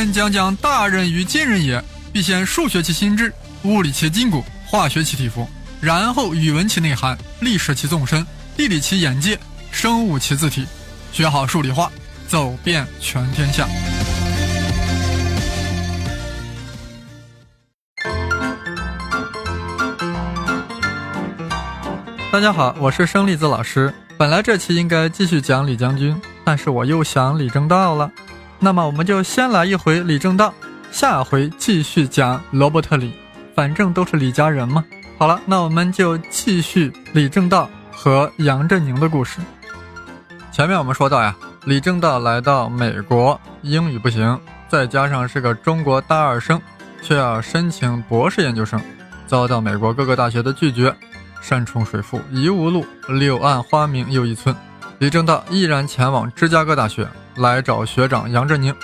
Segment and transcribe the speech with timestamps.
[0.00, 3.30] 先讲讲大人与今人也，必先数学其心智，
[3.64, 5.46] 物理其筋骨，化学其体肤，
[5.78, 8.26] 然后语文其内涵，历史其纵深，
[8.56, 9.38] 地理其眼界，
[9.70, 10.66] 生物其字体，
[11.12, 11.92] 学好数理化，
[12.26, 13.68] 走遍全天下。
[22.32, 23.92] 大家好，我是生粒子老师。
[24.16, 28.10] 本来这期应该继续讲李将军，但是我又想李政道了。
[28.62, 30.52] 那么我们就先来一回李政道，
[30.92, 33.10] 下回继续讲罗伯特李，
[33.54, 34.84] 反正都是李家人嘛。
[35.16, 39.40] 好了，那我们就继续李政道和杨振宁的故事。
[40.52, 41.34] 前面我们说到呀，
[41.64, 46.60] 李政道来到美国，英语不行，再加上是个中国大二生，
[47.00, 48.78] 却要申请博士研究生，
[49.26, 50.94] 遭到美国各个大学的拒绝。
[51.40, 54.54] 山重水复疑无路，柳暗花明又一村。
[54.98, 57.08] 李政道毅然前往芝加哥大学
[57.40, 58.74] 来找学长杨振宁。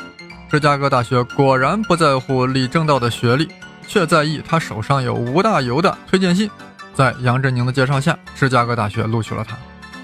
[0.51, 3.49] 芝加哥大学果然不在乎李政道的学历，
[3.87, 6.51] 却在意他手上有吴大猷的推荐信。
[6.95, 9.57] 在杨振宁的介绍下，芝加哥大学录取了他。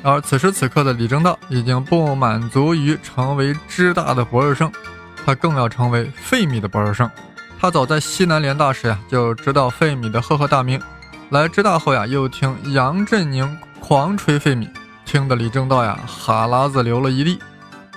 [0.03, 4.71] 而此时此刻的李政道已经不满足于成为芝大的博士生，
[5.25, 7.09] 他更要成为费米的博士生。
[7.59, 10.79] 他早在西南联大时呀，就知道费米的赫赫大名。
[11.31, 14.69] 来知大后呀，又听杨振宁狂吹费米，
[15.07, 17.39] 听得李政道呀哈喇子流了一地。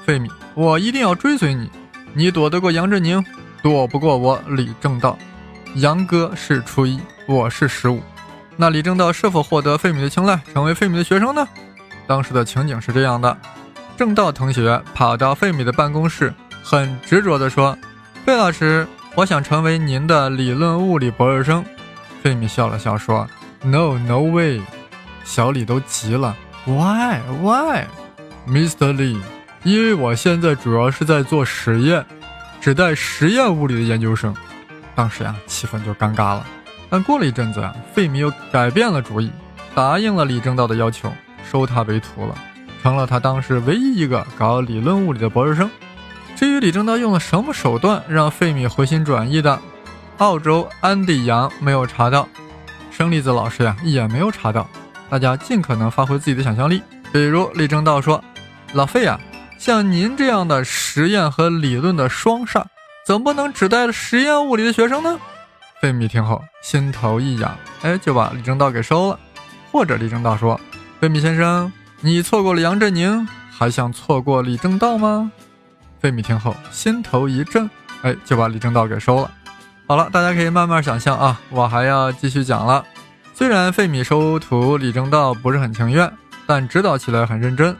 [0.06, 1.70] 费米，我一定要追随你，
[2.14, 3.23] 你躲得过杨振宁，
[3.61, 5.17] 躲不过我李政道。
[5.75, 6.97] 杨哥是初一，
[7.28, 8.02] 我是十五，
[8.56, 11.45] 那李政道是否获得费米的青睐，成为费米的学生呢？
[12.08, 13.38] 当时的情景是这样的：
[13.97, 17.78] 正道同学跑到费米的办公室，很执着地说
[18.25, 21.66] ：“费老师，我想成为您的理论物理博士生。”
[22.23, 23.28] 费米笑了笑说
[23.62, 24.62] ：“No, no way。”
[25.25, 27.88] 小李都急了：“Why, why,
[28.47, 28.94] Mr.
[28.94, 29.19] Lee？
[29.66, 32.06] 因为我现在主要是在做实验，
[32.62, 34.34] 只带实验物理的研究生。”
[34.96, 36.46] 当时呀，气氛就尴尬了。
[36.90, 39.31] 但过了一阵子啊，费米又改变了主意，
[39.74, 41.12] 答应了李政道的要求，
[41.52, 42.36] 收他为徒了，
[42.81, 45.70] 成了他当时唯一一个搞理论物理的博士生。
[46.36, 49.59] 至于李政道用了什么手段让费米回心转意的？
[50.20, 52.30] 澳洲安迪杨没有查到，
[52.92, 54.70] 生粒子老师呀也没有查到。
[55.09, 56.82] 大家尽可能发挥自己的想象力。
[57.12, 58.24] 比如李政道说
[58.74, 59.20] ：“老费呀，
[59.57, 62.63] 像您这样的实验和理论的双煞，
[63.05, 65.19] 怎么能只带实验物理的学生呢？”
[65.81, 69.19] 费米听后心头一痒，哎，就把李政道给收了。
[69.71, 70.59] 或者李政道说
[71.01, 75.31] ：“费米先生，你错过了杨振宁，还想错过李政道吗？”
[75.99, 77.69] 费米听后心头一震，
[78.03, 79.29] 哎，就把李政道给收了。
[79.87, 82.83] 好了，大家可以慢慢想象啊，我还要继续讲了。
[83.33, 86.11] 虽然费米收徒李政道不是很情愿，
[86.47, 87.75] 但指导起来很认真。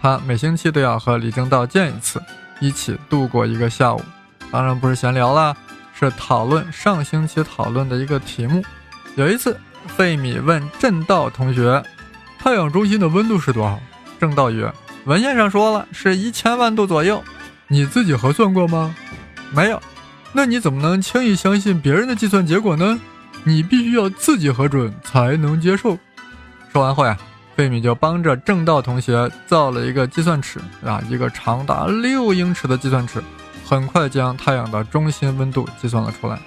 [0.00, 2.22] 他每星期都要和李政道见一次，
[2.60, 4.02] 一起度过一个下午。
[4.50, 5.56] 当然不是闲聊啦，
[5.92, 8.64] 是讨论上星期讨论的一个题目。
[9.16, 9.58] 有一次，
[9.88, 11.82] 费米问正道同学
[12.38, 13.78] ：“太阳中心的温度是多少？”
[14.20, 14.72] 正道曰
[15.04, 17.22] ：“文献上说了，是一千万度左右。
[17.66, 18.94] 你自己核算过吗
[19.52, 19.82] ？”“没有。”
[20.32, 23.00] 那你怎么能轻易相信别人的计算结果呢？
[23.44, 25.98] 你必须要自己核准才能接受。
[26.70, 27.16] 说完后呀，
[27.58, 33.20] 费米就帮着正道同学造了一个计算尺啊，一个长达六英尺的计算尺，
[33.66, 36.38] 很快将太阳的中心温度计算了出来。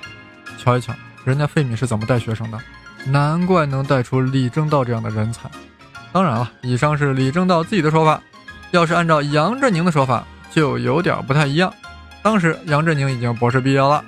[0.58, 0.94] 瞧一瞧，
[1.26, 2.58] 人家费米是怎么带学生的，
[3.08, 5.52] 难怪能带出李政道这样的人才。
[6.14, 8.22] 当然了，以上是李政道自己的说法，
[8.72, 11.74] 要是按照杨振宁的说法，就有点不太一样。
[12.22, 14.02] 当时杨振宁已经博士毕业了，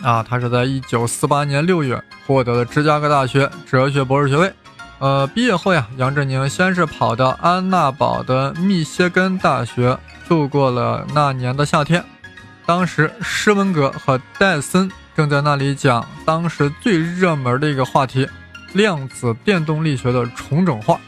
[0.00, 4.50] 啊，他是在一九四八年六月获得了芝加哥大学哲学博士学位。
[4.98, 9.96] 呃，毕业后呀，杨振宁先是跑到安娜堡的密歇根大学
[10.28, 12.04] 度过了那年的夏天。
[12.66, 18.28] 当时施文格和戴森正在那里讲当时最热门的一个话题——
[18.74, 21.00] 量子电动力学的重整化。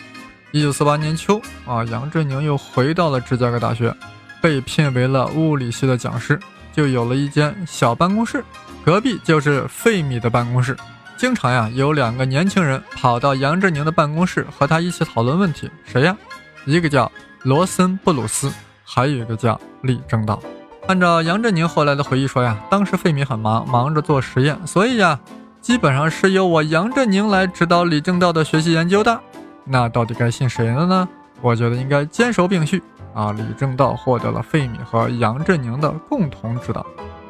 [0.53, 3.95] 一九四八年秋，啊，杨振宁又回到了芝加哥大学。
[4.41, 6.41] 被聘为了物理系的讲师，
[6.73, 8.43] 就有了一间小办公室，
[8.85, 10.75] 隔壁就是费米的办公室。
[11.21, 15.71] 经常呀，有两个年轻人跑到杨振宁的办公室和他一起讨论问题。
[15.85, 16.17] 谁呀？
[16.65, 17.13] 一个叫
[17.43, 18.51] 罗森布鲁斯，
[18.87, 20.41] 还有一个叫李政道。
[20.87, 25.21] 按照杨振宁后来的回忆说呀，当时费米很忙，忙着做实验，所以呀，
[25.61, 29.21] 基本上是由我杨振宁来指导李政道的学习研究的。
[29.67, 31.07] 那到底该信谁的呢？
[31.43, 32.83] 我觉得应该兼收并蓄。
[33.13, 36.87] 啊，李政道获得了费米和杨振宁的共同指导。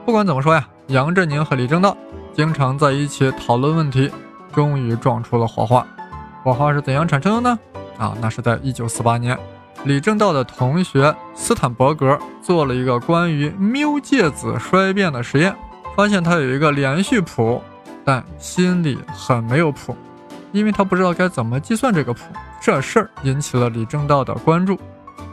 [0.06, 1.96] 不管怎么说呀，杨振宁和李政道
[2.40, 4.10] 经常在一起讨论问题，
[4.50, 5.86] 终于撞出了火花。
[6.42, 7.58] 火花是怎样产生的呢？
[7.98, 9.38] 啊，那是在一九四八年，
[9.84, 15.54] 李政道的同学斯坦伯格做了一个关于缪介子衰变的实验，
[15.94, 17.60] 发现它有一个连续谱，
[18.06, 19.94] 但心里很没有谱，
[20.50, 22.20] 因为他不知道该怎么计算这个谱。
[22.58, 24.80] 这事儿引起了李政道的关注，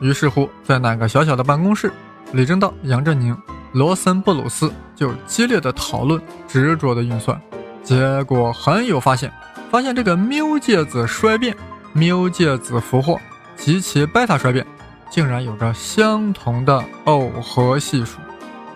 [0.02, 1.90] 于是乎，在那个小小的办公室，
[2.34, 3.34] 李政道、杨振宁、
[3.74, 7.40] 罗森布鲁斯就激烈的讨论，执着的运算，
[7.84, 9.32] 结果很有发现。
[9.70, 11.56] 发现这个缪介子衰变、
[11.92, 13.20] 缪介子俘获
[13.58, 14.66] 及其贝塔衰变，
[15.10, 18.18] 竟然有着相同的耦合系数，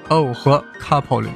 [0.09, 1.29] 耦合 coupling。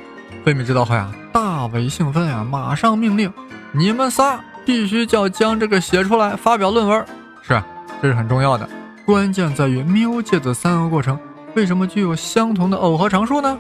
[0.44, 3.32] 费米知道后呀，大为兴奋呀，马上命令
[3.72, 7.06] 你们仨必须叫将这个写出来，发表论文。
[7.42, 7.64] 是，
[8.02, 8.68] 这是很重要的，
[9.06, 11.18] 关键在于缪介子三个过程
[11.56, 13.58] 为什么具有相同的耦合常数呢？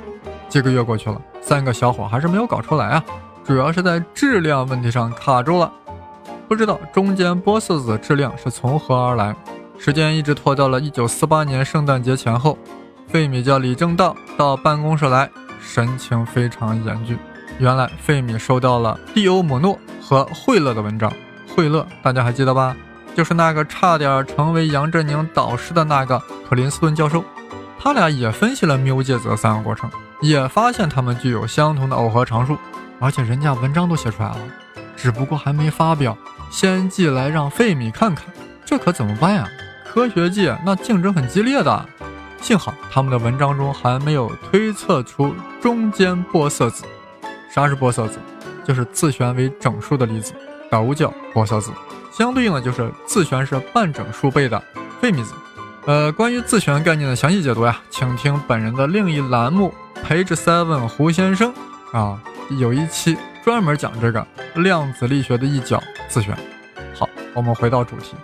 [0.49, 3.03] 几个月过去了，三个小伙还是没有搞出来啊，
[3.45, 5.71] 主要是在质量问题上卡住了。
[6.47, 9.33] 不知道中间玻色子质量是从何而来，
[9.77, 12.57] 时间一直拖到了一九四八年圣诞节前后。
[13.07, 15.29] 费米叫李政道到办公室来，
[15.61, 17.17] 神情非常严峻。
[17.59, 21.09] 原来费米收到了蒂欧姆诺和惠勒的文章。
[21.55, 22.75] 惠勒大家还记得吧？
[23.15, 27.23] 就是那个差点成为杨振宁导师的那个普林斯顿教授。
[27.85, 29.87] 他俩也分析了缪介子的三个过程，
[30.19, 32.57] 也发现它们具有相同的耦合常数，
[32.99, 34.37] 而且人家文章都写出来了，
[34.97, 36.17] 只不过还没发表。
[36.49, 38.25] 先寄来让费米看看，
[38.65, 39.47] 这可怎么办呀？
[39.85, 41.85] 科学界那竞争很激烈的。
[42.41, 46.85] 幸好他们的文章中还没有推测出中间玻色子。
[47.53, 48.17] 啥是玻色子？
[48.63, 50.33] 就是自旋为整数的粒子，
[50.71, 51.71] 都叫玻色子。
[52.11, 54.59] 相对应的就是自旋是半整数倍的
[54.99, 55.35] 费米子。
[55.85, 59.71] 呃，关于自旋概念的详细解读呀，请听本人的另一栏目
[60.03, 61.53] Page Seven 胡先生
[61.91, 62.19] 啊，
[62.57, 65.81] 有一期专门讲这个量子力学的一角。
[66.07, 66.35] 自旋，
[66.97, 68.15] 好，我们回到主题。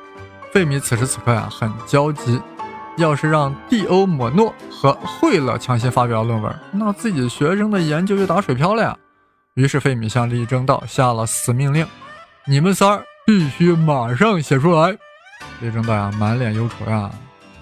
[0.52, 2.42] 费米此时此刻呀很焦急，
[2.98, 8.98] 要是让蒂欧摩诺和惠勒强行发表论文，那自己学生的研究就打水漂了呀。
[9.54, 11.86] 于是费米向李政道下了死命令：
[12.48, 14.98] 你们仨必须马上写出来。
[15.60, 17.10] 李政道呀满脸忧愁呀，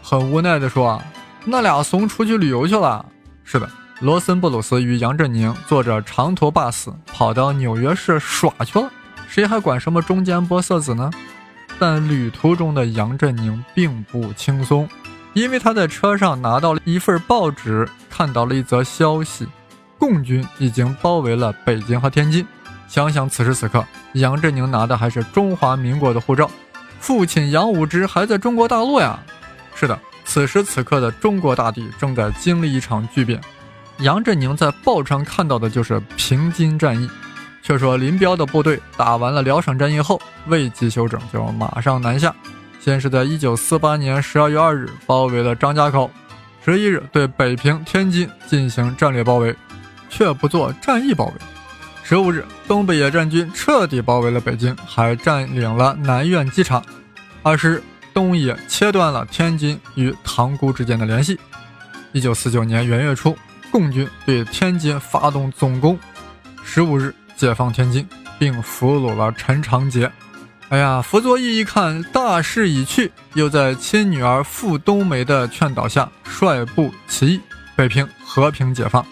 [0.10, 1.00] 很无奈地说
[1.46, 3.06] ：“那俩怂出去旅游去了。”
[3.46, 3.70] 是的，
[4.00, 8.90] 罗森布鲁斯与杨振宁坐着长途巴士跑到纽约市耍去了。
[9.28, 11.12] 谁还管什么中间玻色子呢？
[11.78, 14.90] 但旅途中的杨振宁并不轻松，
[15.34, 19.48] 因为他在车上拿到了一份报纸，看到了一则消息：
[20.00, 22.44] 共军已经包围了北京和天津。
[22.88, 26.50] 想想此时此刻，杨振宁拿的还是中华民国的护照，
[27.00, 29.20] 父亲杨武之还在中国大陆呀。
[29.80, 33.40] 是的，此时此刻的中国大地正在经历一场巨变。
[34.00, 37.10] 杨振宁在报上看到的就是平津战役。
[37.62, 42.34] 却说林彪的部队打完了辽沈战役后，未及休整就马上南下。
[42.80, 46.10] 先是在1948年12月2日包围了张家口
[46.66, 49.56] ，11日对北平、天津进行战略包围，
[50.10, 51.34] 却不做战役包围。
[52.06, 56.84] 15日，东北野战军彻底包围了北京，还占领了南苑机场。
[57.44, 57.84] 20日，
[58.20, 61.40] 东野切断了天津与塘沽之间的联系。
[62.12, 63.34] 1949年元月初，
[63.72, 65.98] 共军对天津发动总攻。
[66.66, 67.16] 15日。
[67.38, 68.06] 解放天津，
[68.38, 70.12] 并俘虏了陈长捷。
[70.68, 77.40] 哎呀，傅作义一看大势已去，又在亲女儿傅冬梅的劝导下，率部起义，
[77.78, 79.06] 北平和平解放。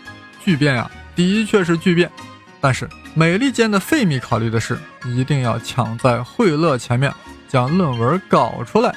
[0.43, 2.11] 巨变呀，的确是巨变。
[2.59, 7.09] 但是美利坚的费米考虑的是，一定要抢在惠勒前面
[7.47, 8.93] 将论文搞出来。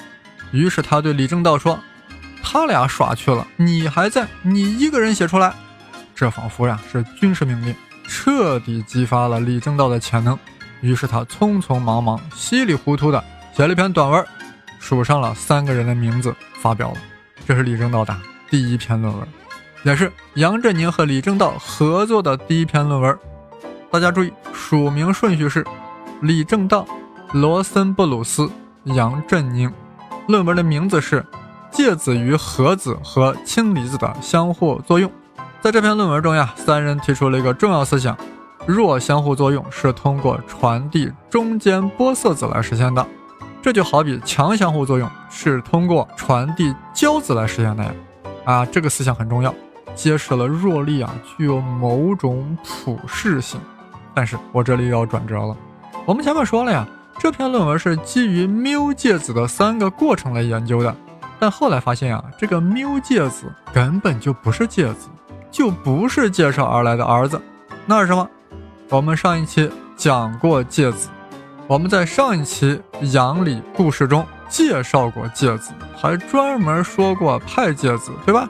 [0.52, 1.78] 于是他对李政道说
[2.42, 5.54] ：“他俩耍去了，你还在，你一个人写出来。”
[6.14, 7.74] 这仿佛呀是军事命令。
[8.12, 10.36] 彻底激发了李政道的潜能，
[10.80, 13.22] 于是他匆匆忙忙、稀里糊涂的
[13.56, 14.26] 写了一篇短文，
[14.80, 16.96] 署上了三个人的名字，发表了。
[17.46, 18.16] 这是李政道的
[18.50, 19.28] 第一篇论文，
[19.84, 23.16] 也是杨振宁和李政道合作的第一篇论文。
[23.92, 25.64] 大家注意，署名顺序是
[26.20, 26.84] 李政道、
[27.32, 28.50] 罗森布鲁斯、
[28.82, 29.72] 杨振宁。
[30.26, 31.20] 论文的名字是
[31.70, 35.08] 《介子与核子和氢离子的相互作用》。
[35.60, 38.16] 在这篇论文中呀，三人提出了一个重要思想：
[38.66, 43.06] 弱相互作用是通过传递中间玻色子来实现的。
[43.62, 47.94] 这就好比强相互作用是通过传递胶子来实现的呀。
[48.44, 49.54] 啊，这个思想很重要，
[49.94, 53.60] 揭示了弱力啊具有某种普适性。
[54.12, 55.56] 但是我这里要转折了，
[56.04, 56.84] 我们前面说了呀，
[57.22, 60.96] 这篇论文是基于缪介子的三个过程来研究的，
[61.38, 65.10] 但后来发现啊，这个缪介子根本就不是介子。
[65.50, 67.38] 就不是介绍而来的儿子，
[67.84, 68.26] 那是什么？
[68.88, 71.10] 我们上一期讲过介子，
[71.66, 72.80] 我们在上一期
[73.12, 78.48] 杨里故事中介绍过介子，还专门说过派介子，对吧？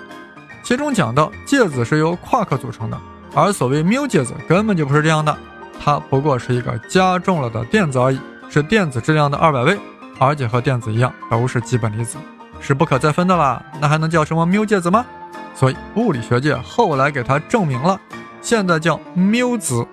[0.62, 2.96] 其中讲到介子是由夸克组成的，
[3.34, 5.36] 而所谓缪介子根本就不是这样的，
[5.82, 9.78] 它不过是一个加重了的电子而已，是电子质量的二百倍，
[10.18, 12.18] 而且和电子一样都是基本粒子，
[12.60, 13.62] 是不可再分的啦。
[13.80, 15.06] 那还能叫什么缪介子吗？
[15.54, 17.98] 所以物理学界后来给它证明了，
[18.42, 19.86] 现在叫缪子，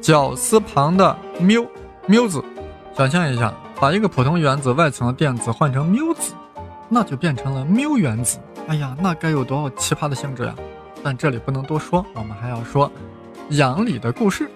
[0.00, 1.66] 绞丝旁的缪，
[2.06, 2.42] 缪子。
[2.96, 6.32] 想象一下，把一个普通原子外层的电子换成缪子，
[6.88, 8.38] 那就变成了缪原子。
[8.68, 10.54] 哎呀，那该有多少奇葩的性质呀！
[11.02, 12.90] 但这里不能多说，我们还要说
[13.50, 14.48] 杨里的故事。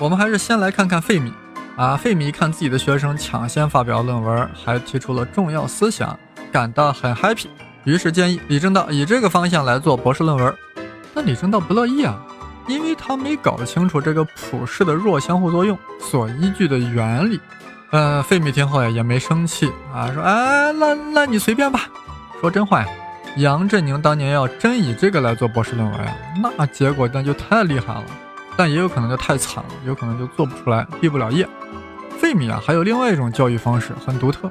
[0.00, 1.32] 我们还是先来看看费米
[1.76, 1.96] 啊。
[1.96, 6.18] 费米一看自己的学生抢先发表论文，还提出了重要思想，
[6.52, 7.46] 感到很 happy，
[7.84, 10.54] 于是建议李政道以这个方向来做博士论文。
[11.14, 12.20] 但李政道不乐意啊，
[12.66, 17.40] 因为他没搞清楚这个普世的弱相互作用所依据的原理。
[17.90, 21.82] 呃，费米听后呀也没生气啊，说哎，那那你随便吧。
[22.40, 22.88] 说真话呀。
[23.36, 26.16] 杨振宁当年要真以这个来做博士论文呀，
[26.56, 28.04] 那结果那就太厉害了，
[28.56, 31.48] 但也有可能就太惨了，有可能就做不出来，毕不了业。
[32.24, 34.50] 费米啊，还有另外一种教育方式很独特，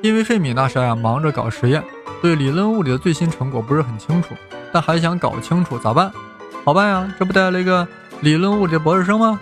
[0.00, 1.84] 因为费米那时啊忙着搞实验，
[2.22, 4.34] 对理论物理的最新成果不是很清楚，
[4.72, 6.10] 但还想搞清楚咋办？
[6.64, 7.86] 好办呀，这不带了一个
[8.22, 9.38] 理论物理的博士生吗？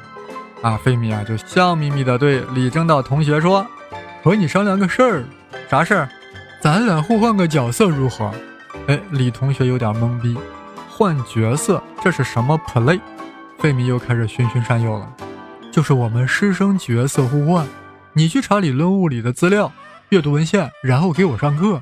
[0.63, 3.65] 啊，费米啊就笑眯眯地对李政道同学说
[4.25, 5.25] ：“和你商量个事儿，
[5.71, 6.09] 啥事儿？
[6.61, 8.33] 咱俩互换个角色如何？”
[8.89, 10.37] 哎，李同学有点懵逼，
[10.89, 12.99] 换角色，这是什么 play？
[13.61, 15.09] 费米又开始循循善诱了，
[15.71, 17.67] 就是我们师生角色互换，
[18.13, 19.73] 你去查理论物理的资料，
[20.09, 21.81] 阅读文献，然后给我上课。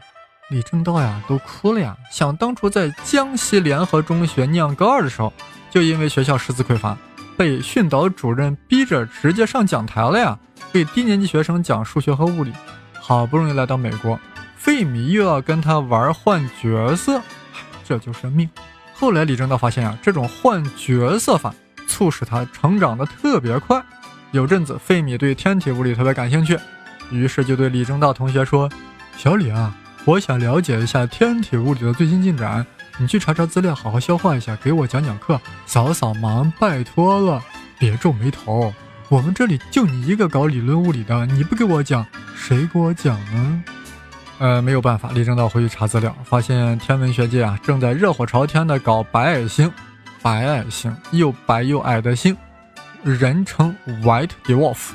[0.51, 1.97] 李政道呀，都哭了呀！
[2.11, 5.33] 想当初在江西联合中学念高二的时候，
[5.71, 6.97] 就因为学校师资匮乏，
[7.37, 10.39] 被训导主任逼着直接上讲台了呀，
[10.73, 12.53] 给低年级学生讲数学和物理。
[13.01, 14.19] 好不容易来到美国。
[14.57, 17.23] 费米又要跟他玩换角色，
[17.87, 18.49] 这就是命。
[18.93, 21.55] 后来李政道发现啊，这种换角色法
[21.89, 23.83] 促使他成长的特别快。
[24.31, 26.57] 有阵子费米对天体物理特别感兴趣，
[27.11, 28.69] 于是就对李政道同学说
[29.17, 32.65] ：“小李啊，我想了解一下天体物理的最新进展，
[32.99, 37.43] 你去查查资料，好好消化一下，给我讲讲课，扫扫盲，拜托了。
[37.79, 38.75] 别皱眉头，
[39.09, 42.05] 我们这里就你一个搞理论物理的，你不给我讲，
[42.37, 43.65] 谁给我讲呢？”
[44.41, 49.73] 呃，没有办法，李政道回去查资料，发现天文学界啊正在热火朝天的搞白矮星，
[50.23, 52.37] 白矮星又白又矮的星，
[53.03, 54.91] 人称 White Dwarf。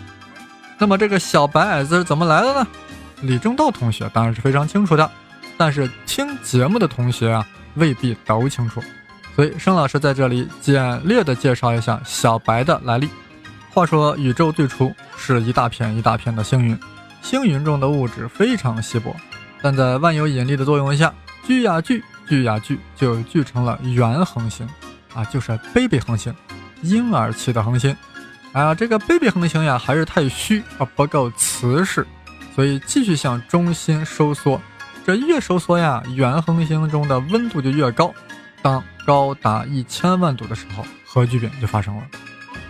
[0.77, 2.67] 那么这个小白矮子是怎么来的呢？
[3.21, 5.09] 李政道同学当然是非常清楚的，
[5.57, 8.81] 但是听节目的同学啊未必都清楚，
[9.35, 13.09] 所以盛老师在这里简略的介绍一下小白的来历。
[13.71, 16.77] 话说宇宙最初是一大片一大片的星云，
[17.21, 19.15] 星云中的物质非常稀薄。
[19.61, 21.13] 但在万有引力的作用下，
[21.47, 24.67] 聚呀聚，聚呀聚，就聚成了原恒星，
[25.13, 26.34] 啊，就是 baby 恒星，
[26.82, 27.96] 婴儿期的恒星。
[28.51, 32.05] 啊，这个 baby 恒星呀，还是太虚啊，不够瓷实，
[32.55, 34.62] 所以继续向中心收缩。
[35.05, 38.13] 这越收缩呀，原恒星中的温度就越高。
[38.62, 42.03] 当高达一千万度的时候，核聚变就发生了。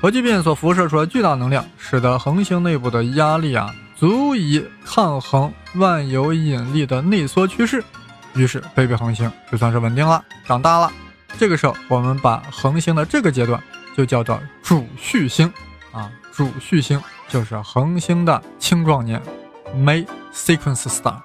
[0.02, 3.74] 核聚变所辐射出的巨大能量，使得恒星内部的压力啊。
[3.96, 7.82] 足以抗衡万有引力的内缩趋势，
[8.34, 10.92] 于是贝贝恒星就算是稳定了，长大了。
[11.38, 13.62] 这个时候，我们把恒星的这个阶段
[13.96, 15.52] 就叫做主序星
[15.92, 19.22] 啊，主序星就是恒星的青壮年
[19.75, 21.16] ，May sequence star。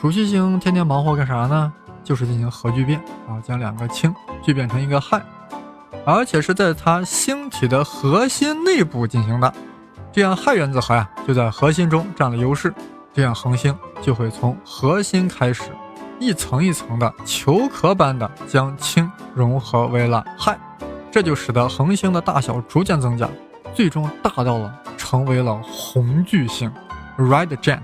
[0.00, 1.72] 主序星天天忙活干啥呢？
[2.04, 5.20] 就是进行核聚变啊，将两个氢聚变成一个氦，
[6.06, 9.52] 而且是在它星体的核心内部进行的。
[10.12, 12.72] 这样氦原子核呀就在核心中占了优势，
[13.12, 15.64] 这样恒星就会从核心开始，
[16.20, 20.56] 一层一层的球壳般的将氢融合为了氦，
[21.10, 23.28] 这就使得恒星的大小逐渐增加，
[23.74, 26.70] 最终大到了成为了红巨星
[27.16, 27.80] ，red giant。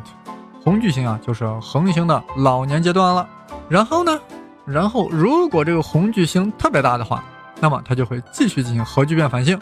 [0.62, 3.28] 红巨星啊就是恒星的老年阶段了。
[3.68, 4.18] 然后呢，
[4.64, 7.22] 然后如果这个红巨星特别大的话，
[7.60, 9.58] 那么它就会继续进行核聚变反应，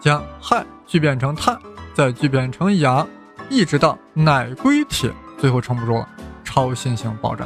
[0.00, 1.58] 将氦聚变成碳。
[1.94, 3.04] 再聚变成氧，
[3.50, 6.08] 一直到氖硅铁，最后撑不住了，
[6.44, 7.44] 超新星爆炸。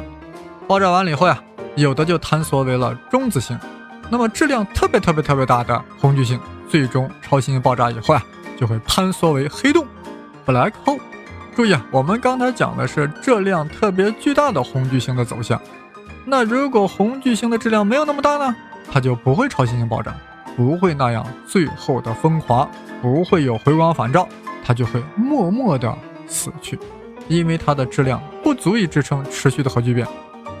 [0.67, 1.37] 爆炸完了以后呀，
[1.75, 3.57] 有的就坍缩为了中子星。
[4.09, 6.39] 那么质量特别特别特别大的红巨星，
[6.69, 8.23] 最终超新星爆炸以后呀，
[8.59, 9.85] 就会坍缩为黑洞
[10.45, 10.99] （black hole）。
[11.55, 15.59] 注意啊，我们刚才讲的是质量特别巨大的红巨星的走向。
[16.25, 18.55] 那如果红巨星的质量没有那么大呢？
[18.91, 20.15] 它就不会超新星爆炸，
[20.55, 22.69] 不会那样最后的疯狂，
[23.01, 24.27] 不会有回光返照。
[24.65, 25.95] 它就会默默的
[26.27, 26.79] 死去。
[27.27, 30.05] 因为它的质量不足以支撑持续的核聚变，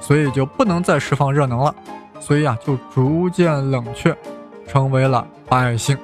[0.03, 1.73] 所以就不能再释放热能了，
[2.19, 4.13] 所以啊就逐渐冷却，
[4.67, 5.97] 成为了白矮星。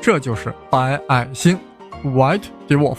[0.00, 1.56] 这就是白矮星
[2.04, 2.98] （White Dwarf）。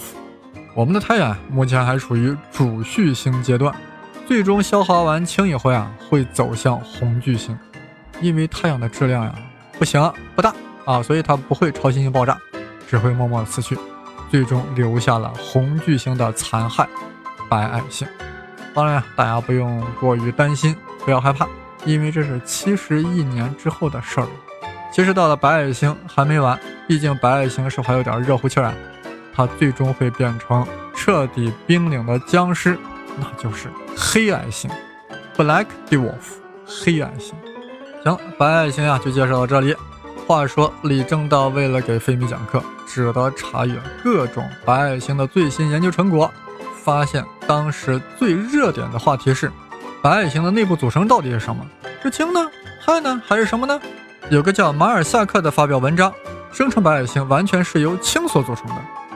[0.74, 3.76] 我们的太阳目前还处于主序星阶段，
[4.26, 7.58] 最终消耗完氢以后呀，会走向红巨星。
[8.22, 9.36] 因为太阳的质量呀
[9.78, 10.02] 不行
[10.34, 10.54] 不大
[10.86, 12.38] 啊，所以它不会超新星爆炸，
[12.88, 13.78] 只会默默的死去，
[14.30, 16.88] 最终留下了红巨星的残骸——
[17.50, 18.08] 白矮星。
[18.74, 21.48] 当然呀，大家不用过于担心，不要害怕，
[21.86, 24.28] 因为这是七十亿年之后的事儿。
[24.94, 28.74] 其实到了白矮星还没完，毕竟白矮星是还有点热乎气儿啊，
[29.34, 32.78] 它最终会变成彻底冰冷的僵尸，
[33.18, 34.70] 那就是黑矮星
[35.36, 36.40] （Black Dwarf）。
[36.66, 37.36] 黑矮星。
[38.04, 39.76] 行，白矮星呀，就介绍到这里。
[40.28, 46.32] 话说李政道为了给费米讲课，只得查阅各种白矮星的最新研究成果，
[46.84, 49.52] 发现当时最热点的话题是
[50.02, 51.66] 白矮星的内部组成到底是什么？
[52.02, 52.40] 是氢呢？
[52.82, 53.22] 氦呢？
[53.28, 53.78] 还是什么呢？
[54.30, 56.14] 有个叫马尔夏克的发表文章，
[56.54, 58.76] 声称白矮星完全是由氢所组成的，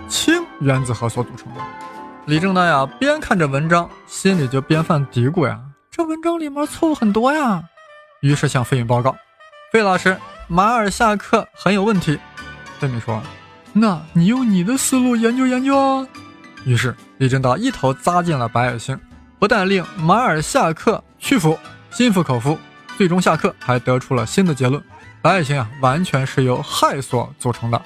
[0.10, 1.62] 氢原子核所组成的。
[2.26, 5.58] 李正丹呀，边看着文章，心里就边犯嘀咕呀：
[5.90, 7.64] 这文章里面错误很多呀。
[8.20, 9.16] 于是向费米报告
[9.72, 10.18] ：“费老师，
[10.50, 12.20] 马尔夏克很有问题。”
[12.80, 13.24] 费米说
[13.72, 16.06] ：“那你用你的思路研究研究啊。”
[16.68, 19.00] 于是李政道一头扎进了白矮星，
[19.40, 21.58] 不但令马尔夏克屈服，
[21.92, 22.58] 心服口服，
[22.98, 24.82] 最终下课还得出了新的结论。
[25.22, 27.82] 白矮星啊，完全是由氦所组成的。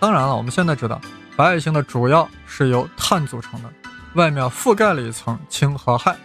[0.00, 1.00] 当然了，我们现在知道，
[1.36, 3.70] 白矮星的主要是由碳组成的，
[4.14, 6.16] 外面覆盖了一层氢和氦。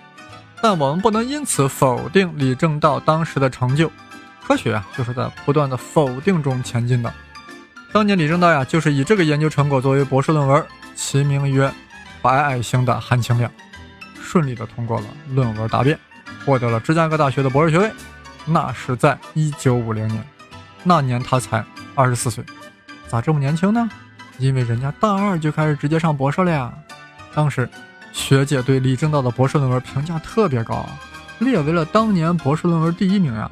[0.61, 3.91] 但我们不能因此否定李政道当时的成就。
[4.47, 7.13] 科学啊，就是在不断的否定中前进的。
[7.91, 11.67] 当年李政道呀，就是以这个研究成果作为博士论文，其名曰
[12.21, 13.49] 《白矮星的含氢量》，
[14.21, 15.97] 顺利的通过了论文答辩，
[16.45, 17.91] 获得了芝加哥大学的博士学位。
[18.45, 20.23] 那是在一九五零年，
[20.83, 21.63] 那年他才
[21.95, 22.43] 二十四岁，
[23.07, 23.89] 咋这么年轻呢？
[24.37, 26.73] 因为人家大二就开始直接上博士了呀。
[27.33, 27.69] 当时
[28.11, 30.89] 学姐对李政道的博士论文评价特别高，
[31.39, 33.49] 列为了当年博士论文第一名呀。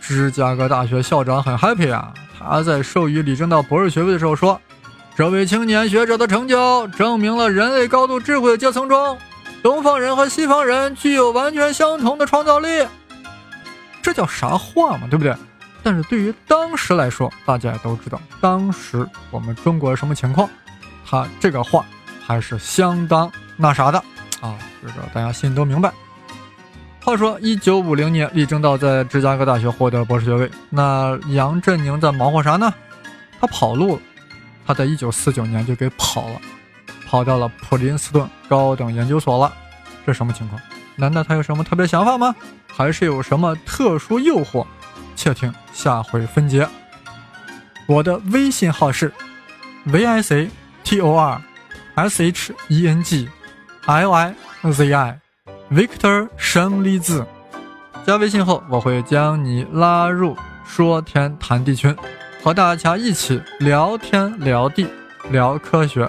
[0.00, 4.58] 芝加哥大学校长很 happy 啊，他在授予李政道博士学位的时候说
[5.18, 9.18] ：“这位青年学者的成就，证明了人类高度智慧的阶层中，
[9.64, 12.86] 东方人和西方人具有完全相同的创造力。”
[14.00, 15.34] 这叫啥话嘛，对不对？
[15.82, 20.48] 但是对于当时来说，大家也都知道，当时我们中国什么情况，
[21.04, 21.84] 他这个话
[22.24, 23.98] 还是相当那啥的
[24.40, 25.92] 啊，这个大家心里都明白。
[27.02, 32.72] 话说，一九五零年，李政道在芝加哥大学获得了博士学位，那杨振宁在忙活啥呢？
[33.40, 34.02] 他跑路了，
[34.68, 36.38] 他在一九四九年就给跑了，
[37.06, 39.50] 跑到了普林斯顿高等研究所了。
[40.04, 40.60] 这什么情况？
[40.94, 42.36] 难道他有什么特别想法吗？
[42.66, 44.66] 还是有什么特殊诱惑？
[45.16, 46.68] 且听下回分解。
[47.86, 49.10] 我的微信号是
[49.86, 50.50] v i c
[50.84, 51.40] t o r
[51.94, 53.26] s h e n g
[53.86, 54.34] l i
[54.70, 55.20] z i
[55.72, 57.26] Victor 生粒子。
[58.06, 61.96] 加微信后，我会将你拉入说天谈地群，
[62.42, 64.86] 和大家一起聊天聊地
[65.30, 66.08] 聊科学。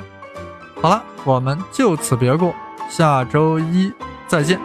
[0.82, 2.54] 好了，我们就此别过，
[2.90, 3.92] 下周一。
[4.28, 4.60] 再见。